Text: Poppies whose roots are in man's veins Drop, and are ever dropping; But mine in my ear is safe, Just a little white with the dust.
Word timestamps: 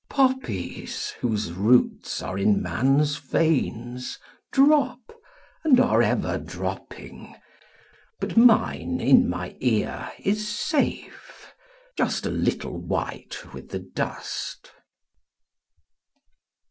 Poppies 0.09 1.11
whose 1.19 1.51
roots 1.53 2.23
are 2.23 2.35
in 2.35 2.59
man's 2.59 3.17
veins 3.17 4.17
Drop, 4.51 5.13
and 5.63 5.79
are 5.79 6.01
ever 6.01 6.39
dropping; 6.39 7.35
But 8.19 8.35
mine 8.35 8.99
in 8.99 9.29
my 9.29 9.55
ear 9.59 10.11
is 10.17 10.49
safe, 10.49 11.53
Just 11.99 12.25
a 12.25 12.31
little 12.31 12.79
white 12.81 13.53
with 13.53 13.69
the 13.69 13.77
dust. 13.93 14.71